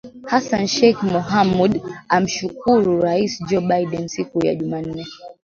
Hassan 0.29 0.65
Sheikh 0.67 0.99
Mohamud 1.13 1.73
alimshukuru 2.13 2.99
Rais 3.01 3.39
Joe 3.49 3.61
Biden 3.67 4.07
siku 4.09 4.45
ya 4.45 4.55
Jumanne. 4.55 5.05